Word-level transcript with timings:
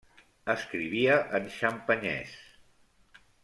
Escrivia 0.53 1.19
en 1.41 1.45
xampanyès. 1.59 2.35